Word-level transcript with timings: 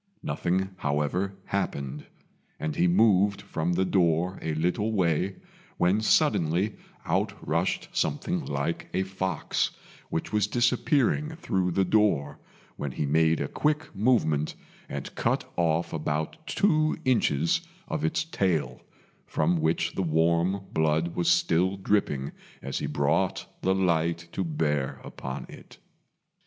Nothing, 0.23 0.71
however, 0.77 1.35
happened, 1.45 2.07
and 2.59 2.75
he 2.75 2.87
moved 2.87 3.39
from 3.39 3.73
the 3.73 3.85
door 3.85 4.39
a 4.41 4.55
little 4.55 4.91
way, 4.93 5.35
when 5.77 6.01
suddenly 6.01 6.73
out 7.05 7.33
rushed 7.47 7.87
something 7.91 8.43
like 8.43 8.87
a 8.95 9.03
fox, 9.03 9.69
which 10.09 10.33
was 10.33 10.47
disappearing 10.47 11.35
through 11.35 11.69
the 11.69 11.85
door, 11.85 12.39
when 12.77 12.93
he 12.93 13.05
made 13.05 13.39
a 13.39 13.47
quick 13.47 13.95
movement 13.95 14.55
and 14.89 15.13
cut 15.13 15.45
off 15.55 15.93
about 15.93 16.47
two 16.47 16.97
inches 17.05 17.61
of 17.87 18.03
its 18.03 18.23
tail, 18.23 18.81
from 19.27 19.61
which 19.61 19.93
the 19.93 20.01
warm 20.01 20.65
blood 20.73 21.15
was 21.15 21.29
still 21.29 21.77
dripping 21.77 22.31
as 22.63 22.79
he 22.79 22.87
brought 22.87 23.45
the 23.61 23.75
light 23.75 24.29
to 24.31 24.43
bear 24.43 24.99
upon 25.03 25.45
it. 25.47 25.77